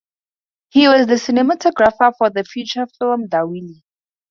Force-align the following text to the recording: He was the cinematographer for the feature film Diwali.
He 0.69 0.87
was 0.87 1.05
the 1.05 1.13
cinematographer 1.13 2.11
for 2.17 2.31
the 2.31 2.43
feature 2.43 2.87
film 2.97 3.27
Diwali. 3.27 3.83